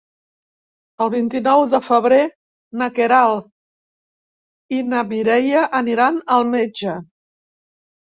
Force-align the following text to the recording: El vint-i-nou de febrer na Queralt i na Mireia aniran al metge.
El 1.03 1.09
vint-i-nou 1.15 1.65
de 1.73 1.81
febrer 1.87 2.21
na 2.81 2.87
Queralt 2.99 4.77
i 4.79 4.79
na 4.95 5.03
Mireia 5.11 5.61
aniran 5.81 6.17
al 6.39 6.49
metge. 6.55 6.97